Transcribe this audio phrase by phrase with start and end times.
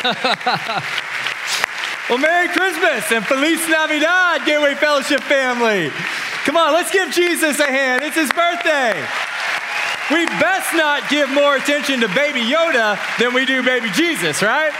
[2.08, 5.90] well, Merry Christmas and Feliz Navidad, Gateway Fellowship family.
[6.44, 8.02] Come on, let's give Jesus a hand.
[8.02, 8.94] It's his birthday.
[10.10, 14.72] We best not give more attention to baby Yoda than we do baby Jesus, right?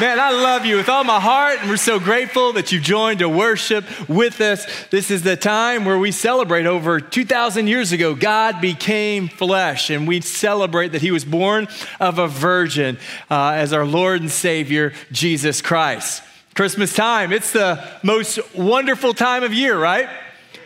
[0.00, 3.18] Man, I love you with all my heart, and we're so grateful that you've joined
[3.18, 4.64] to worship with us.
[4.90, 10.06] This is the time where we celebrate over 2,000 years ago, God became flesh, and
[10.06, 11.66] we celebrate that He was born
[11.98, 12.96] of a virgin
[13.28, 16.22] uh, as our Lord and Savior, Jesus Christ.
[16.54, 20.08] Christmas time, it's the most wonderful time of year, right?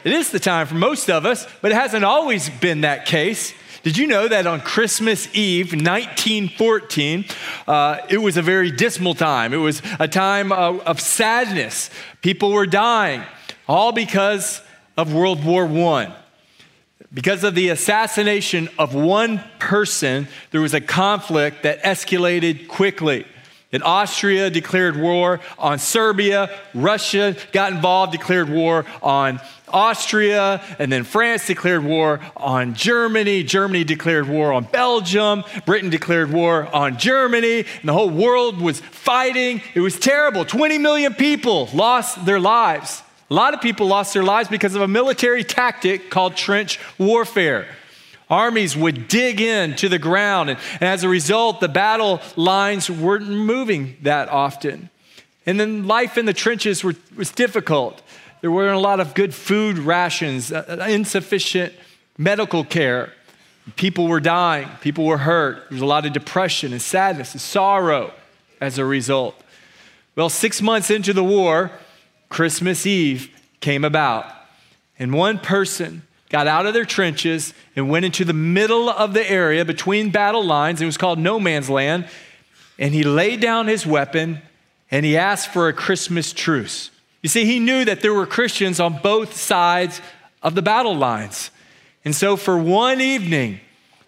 [0.04, 3.54] It is the time for most of us, but it hasn't always been that case.
[3.82, 7.24] Did you know that on Christmas Eve, 1914,
[7.66, 9.52] uh, it was a very dismal time?
[9.52, 11.90] It was a time of, of sadness.
[12.20, 13.24] People were dying,
[13.66, 14.62] all because
[14.96, 16.14] of World War I.
[17.12, 23.26] Because of the assassination of one person, there was a conflict that escalated quickly.
[23.72, 31.04] And Austria declared war on Serbia, Russia got involved, declared war on Austria, and then
[31.04, 33.42] France declared war on Germany.
[33.42, 35.45] Germany declared war on Belgium.
[35.64, 37.60] Britain declared war on Germany.
[37.60, 39.62] And the whole world was fighting.
[39.74, 40.45] It was terrible.
[40.45, 43.02] 20 million people lost their lives.
[43.30, 47.66] A lot of people lost their lives because of a military tactic called trench warfare.
[48.33, 52.91] Armies would dig in to the ground, and, and as a result, the battle lines
[52.91, 54.88] weren't moving that often.
[55.45, 58.01] And then life in the trenches were, was difficult.
[58.41, 61.75] There weren't a lot of good food rations, uh, uh, insufficient
[62.16, 63.13] medical care.
[63.77, 65.69] People were dying, people were hurt.
[65.69, 68.15] There was a lot of depression and sadness and sorrow
[68.62, 69.34] as a result.
[70.16, 71.71] Well, six months into the war,
[72.31, 74.25] Christmas Eve came about.
[74.99, 76.03] And one person
[76.33, 80.44] got out of their trenches and went into the middle of the area between battle
[80.44, 80.81] lines.
[80.81, 82.09] It was called no man's land.
[82.78, 84.41] And he laid down his weapon
[84.91, 86.91] and he asked for a Christmas truce.
[87.22, 90.00] You see, he knew that there were Christians on both sides
[90.42, 91.50] of the battle lines.
[92.04, 93.60] And so, for one evening,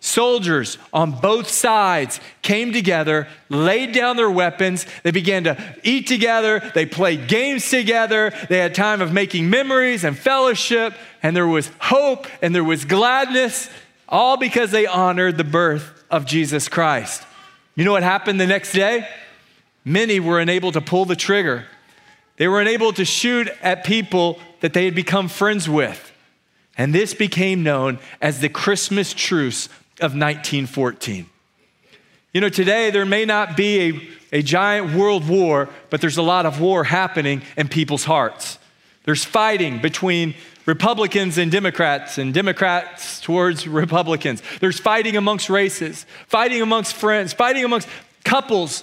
[0.05, 4.87] soldiers on both sides came together, laid down their weapons.
[5.03, 6.71] They began to eat together.
[6.75, 8.33] They played games together.
[8.49, 10.95] They had time of making memories and fellowship.
[11.23, 13.71] And there was hope and there was gladness,
[14.07, 17.23] all because they honored the birth of Jesus Christ.
[17.75, 19.09] You know what happened the next day?
[19.87, 21.65] Many were unable to pull the trigger.
[22.37, 26.13] They were unable to shoot at people that they had become friends with.
[26.77, 29.69] And this became known as the Christmas truce
[30.01, 31.27] of 1914.
[32.33, 33.81] You know, today there may not be
[34.33, 38.59] a, a giant world war, but there's a lot of war happening in people's hearts.
[39.05, 40.35] There's fighting between
[40.67, 44.43] Republicans and Democrats, and Democrats towards Republicans.
[44.61, 47.87] There's fighting amongst races, fighting amongst friends, fighting amongst
[48.25, 48.83] couples,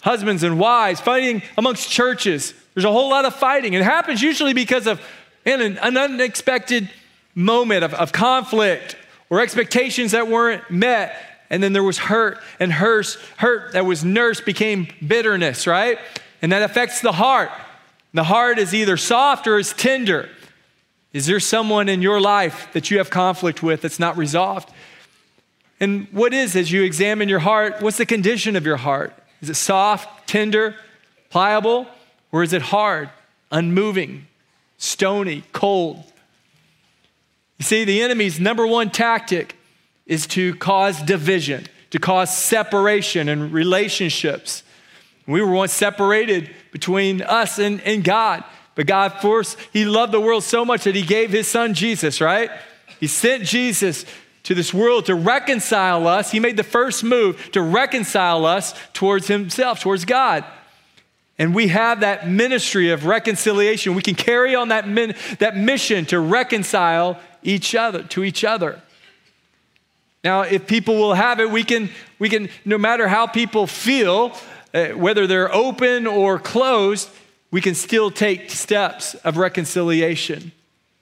[0.00, 3.72] husbands and wives, fighting amongst churches, there's a whole lot of fighting.
[3.72, 5.00] It happens usually because of
[5.46, 6.90] an, an unexpected
[7.34, 8.96] moment of, of conflict
[9.30, 11.16] or expectations that weren't met.
[11.48, 15.98] And then there was hurt, and hurt, hurt that was nursed became bitterness, right?
[16.42, 17.50] And that affects the heart.
[18.14, 20.28] The heart is either soft or is tender.
[21.12, 24.70] Is there someone in your life that you have conflict with that's not resolved?
[25.78, 29.12] And what is, as you examine your heart, what's the condition of your heart?
[29.40, 30.74] Is it soft, tender,
[31.30, 31.86] pliable?
[32.32, 33.10] Or is it hard,
[33.52, 34.26] unmoving,
[34.78, 36.02] stony, cold?
[37.58, 39.56] You see, the enemy's number one tactic
[40.06, 44.62] is to cause division, to cause separation in relationships.
[45.26, 48.44] We were once separated between us and, and God.
[48.76, 52.20] But God forced, He loved the world so much that He gave His Son Jesus,
[52.20, 52.50] right?
[53.00, 54.04] He sent Jesus
[54.44, 56.30] to this world to reconcile us.
[56.30, 60.44] He made the first move to reconcile us towards Himself, towards God.
[61.38, 63.94] And we have that ministry of reconciliation.
[63.94, 68.82] We can carry on that, min, that mission to reconcile each other to each other.
[70.22, 74.36] Now, if people will have it, we can, we can no matter how people feel,
[74.74, 77.08] uh, whether they're open or closed,
[77.52, 80.50] we can still take steps of reconciliation.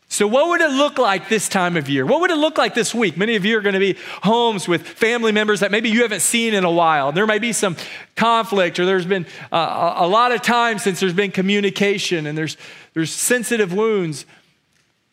[0.08, 2.04] So, what would it look like this time of year?
[2.06, 3.16] What would it look like this week?
[3.16, 6.20] Many of you are going to be homes with family members that maybe you haven't
[6.20, 7.10] seen in a while.
[7.10, 7.76] There may be some
[8.14, 12.56] conflict, or there's been uh, a lot of time since there's been communication, and there's,
[12.92, 14.26] there's sensitive wounds.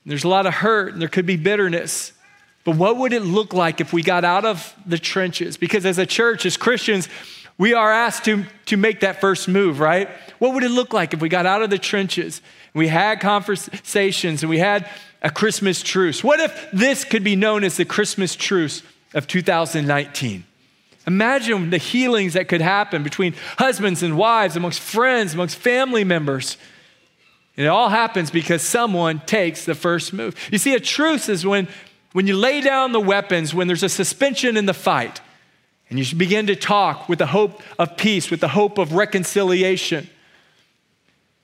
[0.06, 2.13] There's a lot of hurt, and there could be bitterness.
[2.63, 5.57] But what would it look like if we got out of the trenches?
[5.57, 7.09] Because as a church, as Christians,
[7.57, 10.09] we are asked to, to make that first move, right?
[10.39, 12.42] What would it look like if we got out of the trenches
[12.74, 14.89] we had conversations and we had
[15.21, 16.24] a Christmas truce.
[16.24, 18.81] What if this could be known as the Christmas truce
[19.13, 20.45] of 2019?
[21.07, 26.57] Imagine the healings that could happen between husbands and wives, amongst friends, amongst family members.
[27.57, 30.36] And it all happens because someone takes the first move.
[30.51, 31.68] You see, a truce is when,
[32.13, 35.21] when you lay down the weapons, when there's a suspension in the fight,
[35.89, 40.09] and you begin to talk with the hope of peace, with the hope of reconciliation.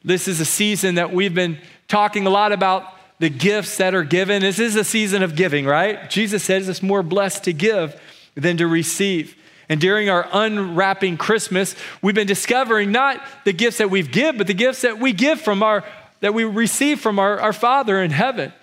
[0.05, 1.57] This is a season that we've been
[1.89, 4.41] talking a lot about the gifts that are given.
[4.41, 6.09] This is a season of giving, right?
[6.09, 7.99] Jesus says it's more blessed to give
[8.35, 9.35] than to receive.
[9.69, 14.47] And during our unwrapping Christmas, we've been discovering not the gifts that we've given, but
[14.47, 15.83] the gifts that we give from our,
[16.21, 18.53] that we receive from our, our Father in heaven.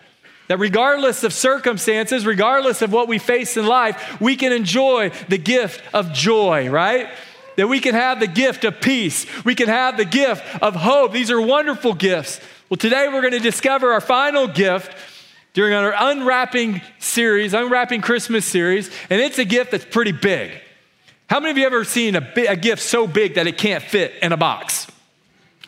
[0.49, 5.39] That regardless of circumstances, regardless of what we face in life, we can enjoy the
[5.39, 7.09] gift of joy, right?
[7.57, 9.27] That we can have the gift of peace.
[9.45, 11.13] We can have the gift of hope.
[11.13, 12.41] These are wonderful gifts.
[12.69, 14.95] Well, today we're going to discover our final gift
[15.53, 20.51] during our unwrapping series, unwrapping Christmas series, and it's a gift that's pretty big.
[21.29, 24.15] How many of you ever seen a, a gift so big that it can't fit
[24.23, 24.87] in a box?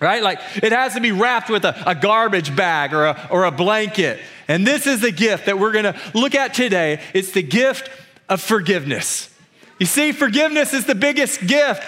[0.00, 0.22] Right?
[0.22, 3.50] Like it has to be wrapped with a, a garbage bag or a, or a
[3.50, 4.20] blanket.
[4.48, 7.00] And this is the gift that we're going to look at today.
[7.14, 7.88] It's the gift
[8.28, 9.32] of forgiveness.
[9.78, 11.82] You see, forgiveness is the biggest gift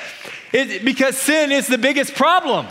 [0.52, 2.66] it, because sin is the biggest problem.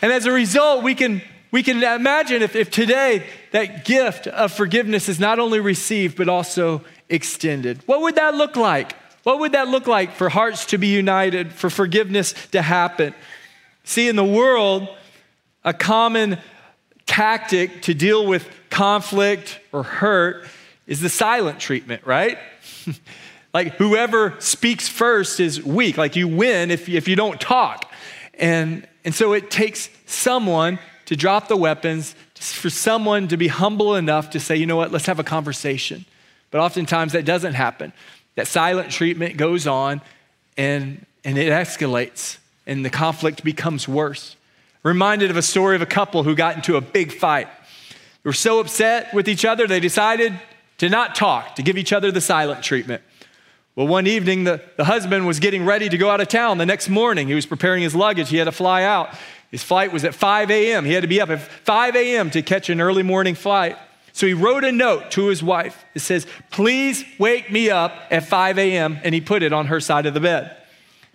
[0.00, 4.52] And as a result, we can, we can imagine if, if today that gift of
[4.52, 7.82] forgiveness is not only received, but also extended.
[7.86, 8.94] What would that look like?
[9.22, 13.14] What would that look like for hearts to be united, for forgiveness to happen?
[13.84, 14.88] See, in the world,
[15.64, 16.38] a common
[17.06, 20.46] tactic to deal with conflict or hurt
[20.86, 22.38] is the silent treatment, right?
[23.54, 25.96] like whoever speaks first is weak.
[25.96, 27.90] Like you win if, if you don't talk.
[28.34, 33.94] And, and so it takes someone to drop the weapons, for someone to be humble
[33.94, 36.04] enough to say, you know what, let's have a conversation.
[36.50, 37.92] But oftentimes that doesn't happen.
[38.34, 40.00] That silent treatment goes on
[40.56, 44.36] and, and it escalates and the conflict becomes worse.
[44.82, 47.48] Reminded of a story of a couple who got into a big fight.
[47.90, 50.32] They were so upset with each other, they decided
[50.78, 53.02] to not talk, to give each other the silent treatment.
[53.74, 56.58] Well, one evening, the, the husband was getting ready to go out of town.
[56.58, 58.28] The next morning, he was preparing his luggage.
[58.28, 59.14] He had to fly out.
[59.50, 60.84] His flight was at 5 a.m.
[60.84, 62.30] He had to be up at 5 a.m.
[62.30, 63.78] to catch an early morning flight.
[64.12, 65.84] So he wrote a note to his wife.
[65.94, 68.98] It says, Please wake me up at 5 a.m.
[69.02, 70.56] And he put it on her side of the bed.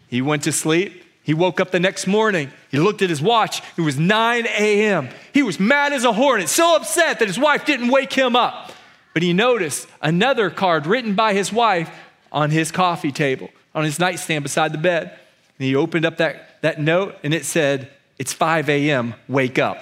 [0.07, 1.03] He went to sleep.
[1.21, 2.51] He woke up the next morning.
[2.71, 3.61] He looked at his watch.
[3.77, 5.09] It was 9 a.m.
[5.33, 8.71] He was mad as a hornet, so upset that his wife didn't wake him up.
[9.13, 11.91] But he noticed another card written by his wife
[12.31, 15.19] on his coffee table, on his nightstand beside the bed.
[15.59, 19.79] And he opened up that, that note and it said, It's 5 a.m., wake up.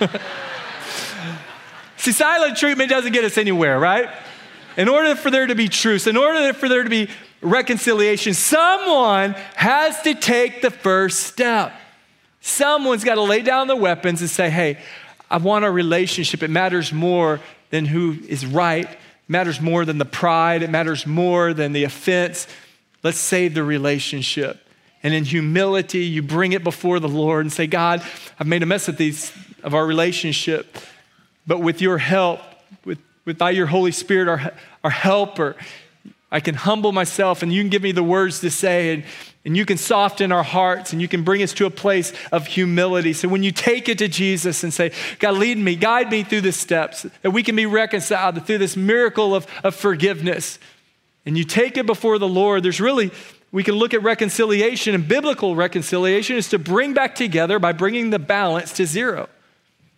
[2.00, 4.08] See, silent treatment doesn't get us anywhere, right?
[4.78, 7.10] In order for there to be truce, in order for there to be
[7.42, 11.74] reconciliation, someone has to take the first step.
[12.40, 14.78] Someone's got to lay down the weapons and say, hey,
[15.30, 16.42] I want a relationship.
[16.42, 17.38] It matters more
[17.68, 18.98] than who is right, it
[19.28, 22.46] matters more than the pride, it matters more than the offense.
[23.02, 24.58] Let's save the relationship.
[25.02, 28.02] And in humility, you bring it before the Lord and say, God,
[28.38, 29.32] I've made a mess of these
[29.62, 30.78] of our relationship.
[31.46, 32.40] But with your help,
[32.84, 32.98] with,
[33.38, 34.52] by your Holy Spirit, our,
[34.84, 35.56] our helper,
[36.32, 39.04] I can humble myself and you can give me the words to say and,
[39.44, 42.46] and you can soften our hearts and you can bring us to a place of
[42.46, 43.12] humility.
[43.12, 46.42] So when you take it to Jesus and say, God, lead me, guide me through
[46.42, 50.58] the steps, that we can be reconciled through this miracle of, of forgiveness.
[51.26, 53.10] And you take it before the Lord, there's really,
[53.50, 58.10] we can look at reconciliation and biblical reconciliation is to bring back together by bringing
[58.10, 59.28] the balance to zero.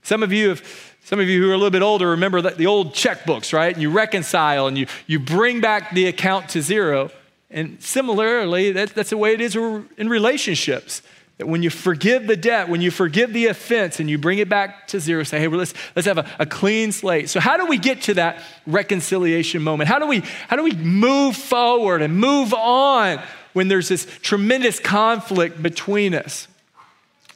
[0.02, 2.66] Some of you have some of you who are a little bit older remember the
[2.66, 3.73] old checkbooks, right?
[3.73, 7.11] And you reconcile and you, you bring back the account to zero.
[7.50, 11.02] And similarly, that, that's the way it is in relationships.
[11.38, 14.49] That when you forgive the debt, when you forgive the offense and you bring it
[14.49, 17.28] back to zero, say, hey, well, let's, let's have a, a clean slate.
[17.28, 19.88] So, how do we get to that reconciliation moment?
[19.88, 23.21] How do, we, how do we move forward and move on
[23.54, 26.49] when there's this tremendous conflict between us?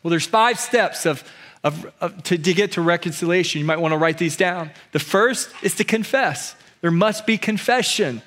[0.03, 1.25] Well, there's five steps of,
[1.65, 4.71] of, of, to, to get to reconciliation, you might want to write these down.
[4.93, 6.55] The first is to confess.
[6.81, 8.23] There must be confession.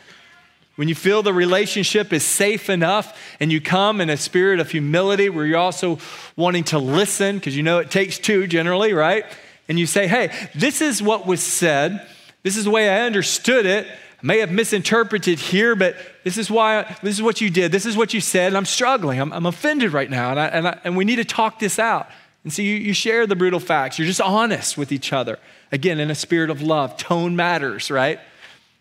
[0.76, 4.72] When you feel the relationship is safe enough and you come in a spirit of
[4.72, 6.00] humility where you're also
[6.38, 9.26] wanting to listen, because you know it takes two generally, right?
[9.68, 12.08] And you say, hey, this is what was said.
[12.44, 13.88] This is the way I understood it.
[13.88, 17.72] I may have misinterpreted here, but this is why, this is what you did.
[17.72, 19.20] This is what you said, and I'm struggling.
[19.20, 21.78] I'm, I'm offended right now, and, I, and, I, and we need to talk this
[21.78, 22.10] out.
[22.44, 24.00] And so you, you share the brutal facts.
[24.00, 25.40] You're just honest with each other.
[25.72, 26.98] Again, in a spirit of love.
[26.98, 28.20] Tone matters, right?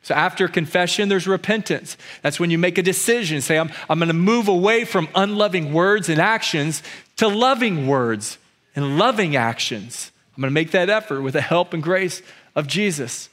[0.03, 1.97] So after confession, there's repentance.
[2.23, 3.41] That's when you make a decision.
[3.41, 6.83] Say, I'm, I'm going to move away from unloving words and actions
[7.17, 8.39] to loving words
[8.77, 10.13] and loving actions.
[10.37, 12.23] I'm going to make that effort with the help and grace
[12.55, 13.29] of Jesus.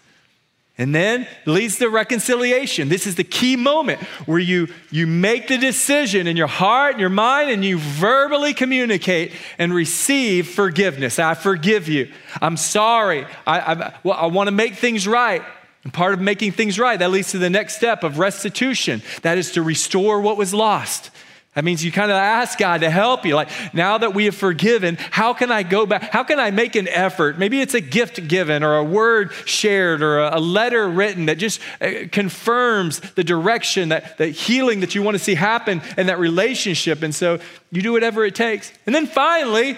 [0.77, 2.89] And then leads to reconciliation.
[2.89, 7.00] This is the key moment where you, you make the decision in your heart and
[7.00, 11.17] your mind and you verbally communicate and receive forgiveness.
[11.17, 12.12] I forgive you.
[12.41, 13.25] I'm sorry.
[13.48, 15.44] I, I, well, I want to make things right.
[15.86, 19.01] And part of making things right, that leads to the next step of restitution.
[19.22, 21.10] That is to restore what was lost.
[21.55, 23.33] That means you kind of ask God to help you.
[23.33, 26.12] Like, now that we have forgiven, how can I go back?
[26.12, 27.38] How can I make an effort?
[27.38, 31.62] Maybe it's a gift given or a word shared or a, letter written that just
[31.79, 36.19] uh, confirms the direction, that, the healing that you want to see happen in that
[36.19, 37.01] relationship.
[37.01, 37.39] And so
[37.71, 38.74] you do whatever it takes.
[38.85, 39.77] And then finally,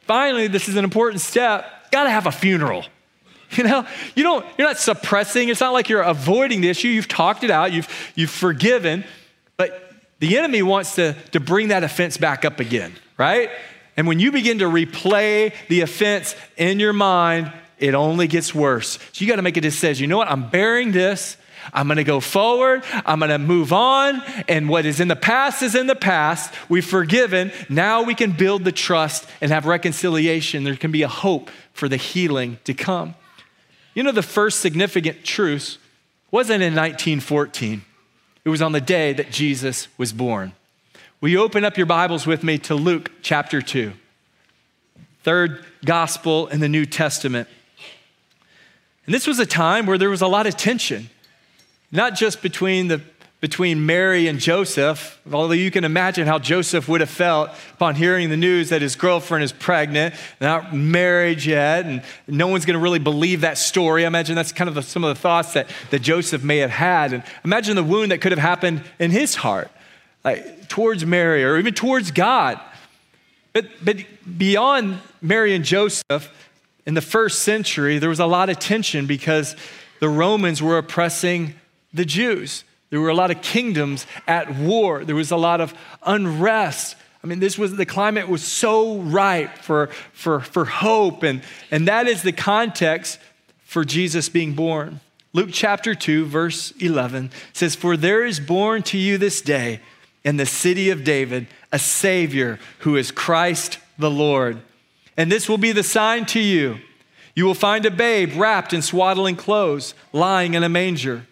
[0.00, 2.84] finally, this is an important step, got to have a funeral.
[3.54, 5.50] You know, you don't, you're not suppressing.
[5.50, 6.88] It's not like you're avoiding the issue.
[6.88, 7.70] You've talked it out.
[7.70, 9.04] You've, you've forgiven.
[9.58, 9.91] But
[10.22, 13.50] the enemy wants to, to bring that offense back up again, right?
[13.96, 19.00] And when you begin to replay the offense in your mind, it only gets worse.
[19.10, 20.04] So you got to make a decision.
[20.04, 20.30] You know what?
[20.30, 21.36] I'm burying this.
[21.72, 22.84] I'm going to go forward.
[23.04, 24.22] I'm going to move on.
[24.46, 26.54] And what is in the past is in the past.
[26.68, 27.50] We've forgiven.
[27.68, 30.62] Now we can build the trust and have reconciliation.
[30.62, 33.16] There can be a hope for the healing to come.
[33.92, 35.78] You know, the first significant truce
[36.30, 37.82] wasn't in 1914.
[38.44, 40.52] It was on the day that Jesus was born.
[41.20, 43.92] Will you open up your Bibles with me to Luke chapter 2,
[45.22, 47.48] third gospel in the New Testament?
[49.06, 51.08] And this was a time where there was a lot of tension,
[51.92, 52.98] not just between the
[53.42, 58.30] between Mary and Joseph, although you can imagine how Joseph would have felt upon hearing
[58.30, 62.80] the news that his girlfriend is pregnant, not married yet, and no one's going to
[62.80, 64.04] really believe that story.
[64.04, 66.70] I imagine that's kind of the, some of the thoughts that, that Joseph may have
[66.70, 67.12] had.
[67.12, 69.72] And imagine the wound that could have happened in his heart,
[70.24, 72.60] like towards Mary or even towards God.
[73.52, 73.96] But, but
[74.38, 76.32] beyond Mary and Joseph,
[76.86, 79.56] in the first century, there was a lot of tension because
[79.98, 81.54] the Romans were oppressing
[81.92, 82.62] the Jews.
[82.92, 85.02] There were a lot of kingdoms at war.
[85.02, 85.72] There was a lot of
[86.02, 86.94] unrest.
[87.24, 91.88] I mean, this was the climate was so ripe for, for, for hope, and, and
[91.88, 93.18] that is the context
[93.64, 95.00] for Jesus being born.
[95.32, 99.80] Luke chapter 2, verse 11 says, For there is born to you this day
[100.22, 104.60] in the city of David a Savior who is Christ the Lord.
[105.16, 106.76] And this will be the sign to you.
[107.34, 111.26] You will find a babe wrapped in swaddling clothes, lying in a manger.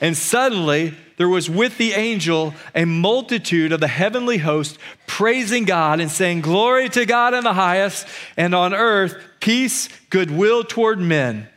[0.00, 6.00] And suddenly there was with the angel a multitude of the heavenly host praising God
[6.00, 11.48] and saying, Glory to God in the highest, and on earth peace, goodwill toward men.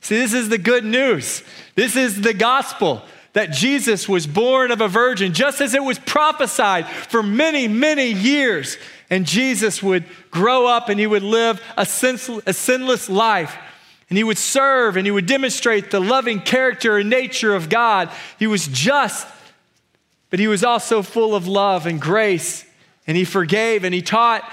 [0.00, 1.42] See, this is the good news.
[1.74, 5.98] This is the gospel that Jesus was born of a virgin, just as it was
[5.98, 8.76] prophesied for many, many years.
[9.08, 13.56] And Jesus would grow up and he would live a, sinless life
[14.10, 18.10] and he would serve and he would demonstrate the loving character and nature of God.
[18.38, 19.26] He was just,
[20.28, 22.66] but he was also full of love and grace.
[23.06, 24.44] And he forgave and he taught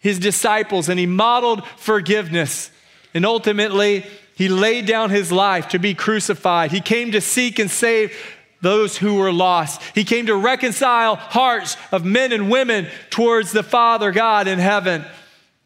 [0.00, 2.70] his disciples and he modeled forgiveness.
[3.14, 6.72] And ultimately, he laid down his life to be crucified.
[6.72, 8.14] He came to seek and save
[8.60, 9.80] those who were lost.
[9.94, 15.04] He came to reconcile hearts of men and women towards the Father God in heaven.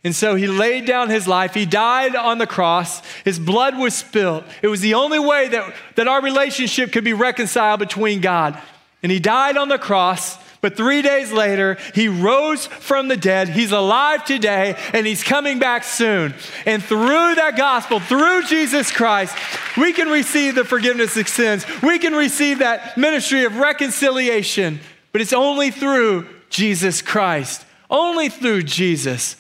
[0.03, 1.53] And so he laid down his life.
[1.53, 3.03] He died on the cross.
[3.23, 4.45] His blood was spilled.
[4.63, 8.59] It was the only way that, that our relationship could be reconciled between God.
[9.03, 10.39] And he died on the cross.
[10.63, 13.49] But three days later, he rose from the dead.
[13.49, 16.35] He's alive today, and he's coming back soon.
[16.67, 19.35] And through that gospel, through Jesus Christ,
[19.79, 21.65] we can receive the forgiveness of sins.
[21.83, 24.81] We can receive that ministry of reconciliation.
[25.13, 29.37] But it's only through Jesus Christ, only through Jesus.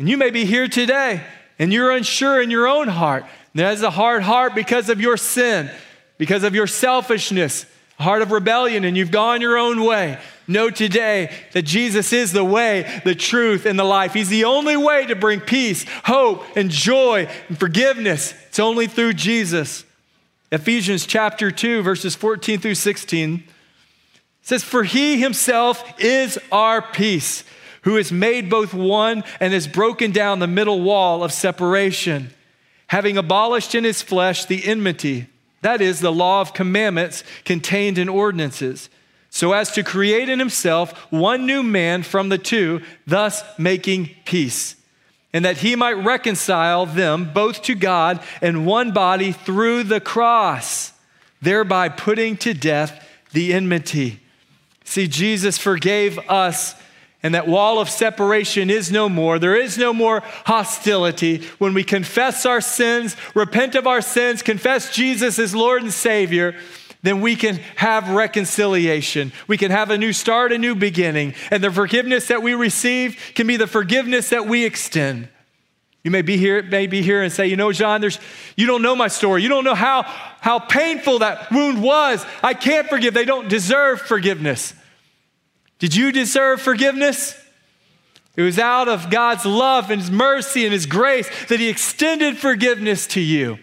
[0.00, 1.20] And you may be here today
[1.58, 3.26] and you're unsure in your own heart.
[3.54, 5.70] That is a hard heart because of your sin,
[6.16, 7.66] because of your selfishness,
[7.98, 10.18] a heart of rebellion, and you've gone your own way.
[10.48, 14.14] Know today that Jesus is the way, the truth, and the life.
[14.14, 18.32] He's the only way to bring peace, hope, and joy and forgiveness.
[18.48, 19.84] It's only through Jesus.
[20.50, 23.44] Ephesians chapter 2, verses 14 through 16
[24.40, 27.44] says, For he himself is our peace
[27.82, 32.30] who has made both one and has broken down the middle wall of separation,
[32.88, 35.26] having abolished in his flesh the enmity,
[35.62, 38.88] that is, the law of commandments contained in ordinances,
[39.28, 44.76] so as to create in himself one new man from the two, thus making peace.
[45.32, 50.92] And that he might reconcile them both to God in one body through the cross
[51.42, 54.20] thereby putting to death the enmity.
[54.84, 56.74] See, Jesus forgave us,
[57.22, 59.38] and that wall of separation is no more.
[59.38, 61.42] There is no more hostility.
[61.58, 66.56] When we confess our sins, repent of our sins, confess Jesus as Lord and Savior,
[67.02, 69.32] then we can have reconciliation.
[69.46, 71.34] We can have a new start, a new beginning.
[71.50, 75.28] And the forgiveness that we receive can be the forgiveness that we extend.
[76.02, 78.18] You may be here, may be here and say, you know, John, there's,
[78.56, 79.42] you don't know my story.
[79.42, 80.02] You don't know how,
[80.40, 82.24] how painful that wound was.
[82.42, 83.12] I can't forgive.
[83.12, 84.72] They don't deserve forgiveness.
[85.80, 87.36] Did you deserve forgiveness?
[88.36, 92.36] It was out of God's love and His mercy and His grace that He extended
[92.36, 93.58] forgiveness to you.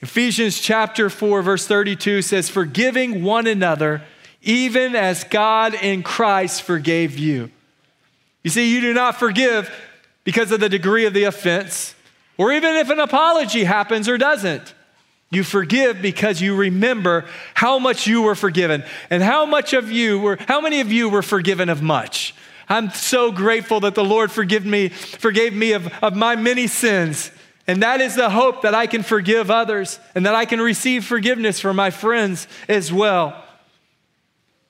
[0.00, 4.02] Ephesians chapter 4, verse 32 says, Forgiving one another,
[4.42, 7.50] even as God in Christ forgave you.
[8.44, 9.70] You see, you do not forgive
[10.22, 11.94] because of the degree of the offense,
[12.38, 14.74] or even if an apology happens or doesn't.
[15.30, 20.20] You forgive because you remember how much you were forgiven and how much of you
[20.20, 22.34] were, how many of you were forgiven of much.
[22.68, 27.30] I'm so grateful that the Lord forgive me, forgave me of, of my many sins.
[27.66, 31.04] And that is the hope that I can forgive others and that I can receive
[31.04, 33.42] forgiveness from my friends as well.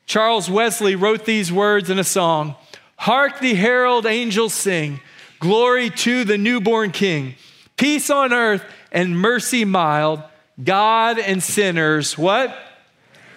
[0.07, 2.57] Charles Wesley wrote these words in a song
[2.99, 5.01] Hark the herald angels sing,
[5.39, 7.35] Glory to the newborn King.
[7.77, 10.23] Peace on earth and mercy mild.
[10.63, 12.57] God and sinners, what?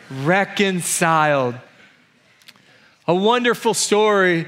[0.10, 1.56] Reconciled.
[3.08, 4.48] A wonderful story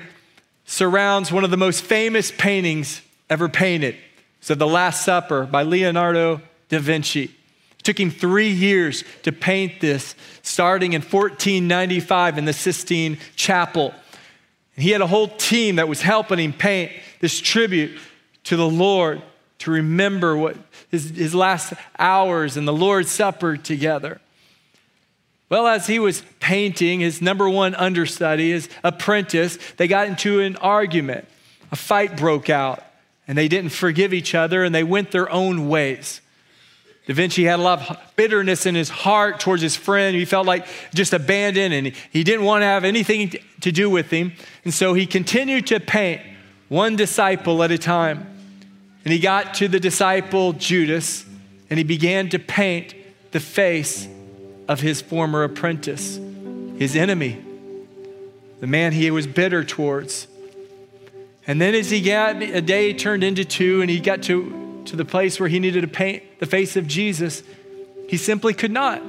[0.65, 3.95] surrounds one of the most famous paintings ever painted.
[4.39, 7.23] So, The Last Supper by Leonardo da Vinci.
[7.23, 13.93] It took him three years to paint this, starting in 1495 in the Sistine Chapel.
[14.75, 17.99] He had a whole team that was helping him paint this tribute
[18.45, 19.21] to the Lord
[19.59, 20.55] to remember what
[20.91, 24.19] his, his last hours and the Lord's Supper together.
[25.49, 30.55] Well, as he was painting, his number one understudy, his apprentice, they got into an
[30.57, 31.27] argument.
[31.71, 32.83] A fight broke out,
[33.27, 36.21] and they didn't forgive each other, and they went their own ways.
[37.05, 40.15] Da Vinci had a lot of bitterness in his heart towards his friend.
[40.15, 44.09] He felt like just abandoned, and he didn't want to have anything to do with
[44.09, 44.33] him.
[44.63, 46.21] And so he continued to paint
[46.69, 48.27] one disciple at a time.
[49.03, 51.25] And he got to the disciple Judas,
[51.69, 52.93] and he began to paint
[53.31, 54.07] the face
[54.67, 56.19] of his former apprentice,
[56.77, 57.43] his enemy,
[58.59, 60.27] the man he was bitter towards.
[61.47, 64.95] And then as he got, a day turned into two, and he got to, to
[64.95, 67.41] the place where he needed to paint the face of Jesus,
[68.07, 69.01] he simply could not.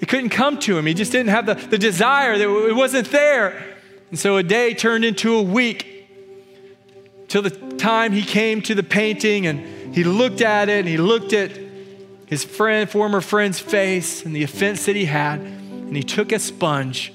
[0.00, 0.86] It couldn't come to him.
[0.86, 3.76] He just didn't have the, the desire, that it wasn't there.
[4.10, 5.93] And so a day turned into a week
[7.28, 10.96] till the time he came to the painting and he looked at it and he
[10.96, 11.52] looked at
[12.26, 15.40] his friend, former friend's face and the offense that he had.
[15.40, 17.12] And he took a sponge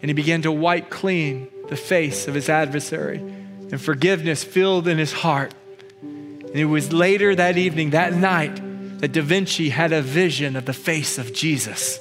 [0.00, 3.18] and he began to wipe clean the face of his adversary.
[3.18, 5.54] And forgiveness filled in his heart.
[6.02, 8.60] And it was later that evening, that night,
[9.00, 12.00] that Da Vinci had a vision of the face of Jesus.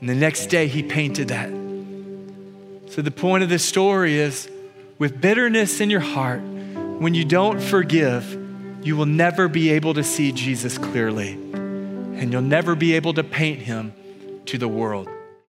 [0.00, 1.48] And the next day, he painted that.
[2.90, 4.50] So, the point of this story is
[5.02, 6.40] with bitterness in your heart,
[7.00, 8.38] when you don't forgive,
[8.86, 13.24] you will never be able to see Jesus clearly, and you'll never be able to
[13.24, 13.92] paint him
[14.46, 15.08] to the world.